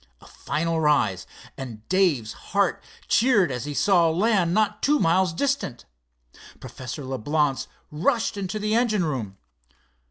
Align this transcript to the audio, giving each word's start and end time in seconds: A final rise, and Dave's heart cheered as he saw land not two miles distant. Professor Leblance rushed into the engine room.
A 0.19 0.25
final 0.25 0.79
rise, 0.79 1.27
and 1.59 1.87
Dave's 1.87 2.33
heart 2.33 2.81
cheered 3.07 3.51
as 3.51 3.65
he 3.65 3.75
saw 3.75 4.09
land 4.09 4.51
not 4.51 4.81
two 4.81 4.97
miles 4.99 5.31
distant. 5.31 5.85
Professor 6.59 7.03
Leblance 7.05 7.67
rushed 7.91 8.35
into 8.35 8.57
the 8.57 8.73
engine 8.73 9.05
room. 9.05 9.37